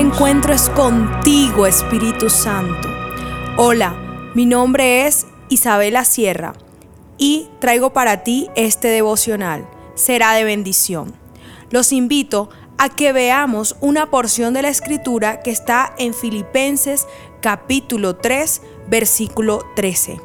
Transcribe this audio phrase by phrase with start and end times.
[0.00, 2.88] encuentro es contigo, Espíritu Santo.
[3.58, 3.94] Hola,
[4.34, 6.54] mi nombre es Isabela Sierra
[7.18, 9.68] y traigo para ti este devocional.
[9.96, 11.12] Será de bendición.
[11.68, 12.48] Los invito
[12.78, 17.06] a que veamos una porción de la escritura que está en Filipenses
[17.42, 20.22] capítulo 3, versículo 13.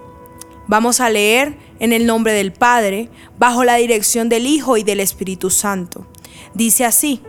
[0.67, 5.01] Vamos a leer en el nombre del Padre, bajo la dirección del Hijo y del
[5.01, 6.07] Espíritu Santo.
[6.53, 7.21] Dice así,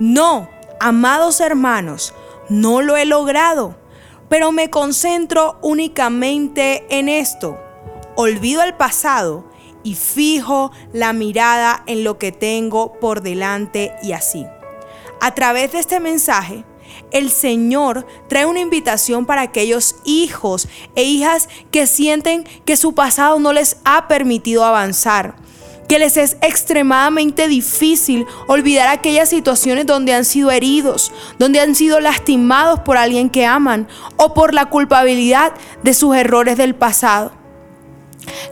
[0.00, 0.48] no,
[0.80, 2.14] amados hermanos,
[2.48, 3.76] no lo he logrado,
[4.28, 7.58] pero me concentro únicamente en esto.
[8.16, 9.44] Olvido el pasado
[9.82, 14.46] y fijo la mirada en lo que tengo por delante y así.
[15.20, 16.64] A través de este mensaje,
[17.10, 23.38] el Señor trae una invitación para aquellos hijos e hijas que sienten que su pasado
[23.38, 25.36] no les ha permitido avanzar
[25.88, 32.00] que les es extremadamente difícil olvidar aquellas situaciones donde han sido heridos, donde han sido
[32.00, 37.32] lastimados por alguien que aman o por la culpabilidad de sus errores del pasado.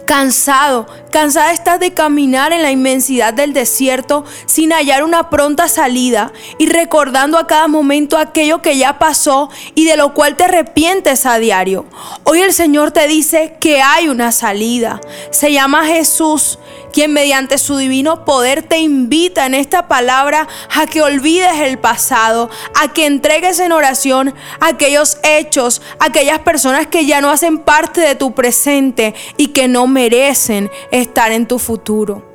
[0.07, 6.33] Cansado, cansada estás de caminar en la inmensidad del desierto sin hallar una pronta salida
[6.59, 11.25] y recordando a cada momento aquello que ya pasó y de lo cual te arrepientes
[11.25, 11.87] a diario.
[12.25, 15.01] Hoy el Señor te dice que hay una salida.
[15.31, 16.59] Se llama Jesús
[16.93, 22.51] quien mediante su divino poder te invita en esta palabra a que olvides el pasado,
[22.81, 28.15] a que entregues en oración aquellos hechos, aquellas personas que ya no hacen parte de
[28.15, 32.32] tu presente y que no merecen estar en tu futuro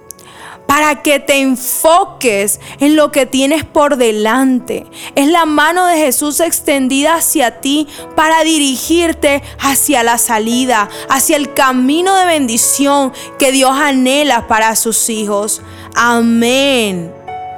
[0.68, 4.86] para que te enfoques en lo que tienes por delante.
[5.16, 11.54] Es la mano de Jesús extendida hacia ti para dirigirte hacia la salida, hacia el
[11.54, 15.62] camino de bendición que Dios anhela para sus hijos.
[15.96, 17.12] Amén.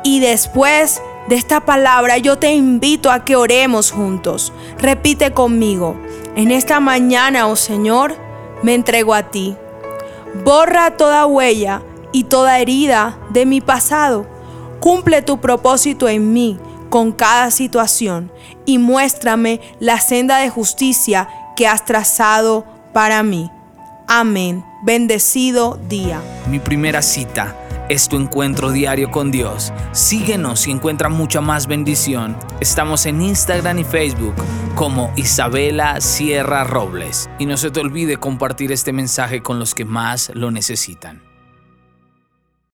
[0.03, 4.53] Y después de esta palabra yo te invito a que oremos juntos.
[4.78, 5.96] Repite conmigo,
[6.36, 8.16] en esta mañana, oh Señor,
[8.62, 9.56] me entrego a ti.
[10.44, 11.81] Borra toda huella
[12.12, 14.28] y toda herida de mi pasado.
[14.80, 16.58] Cumple tu propósito en mí
[16.90, 18.31] con cada situación
[18.66, 23.52] y muéstrame la senda de justicia que has trazado para mí.
[24.08, 24.66] Amén.
[24.84, 26.22] Bendecido día.
[26.50, 27.56] Mi primera cita
[27.90, 29.74] es tu encuentro diario con Dios.
[29.92, 32.38] Síguenos y encuentra mucha más bendición.
[32.59, 34.36] Estamos en Instagram y Facebook
[34.75, 37.30] como Isabela Sierra Robles.
[37.40, 41.28] Y no se te olvide compartir este mensaje con los que más lo necesitan.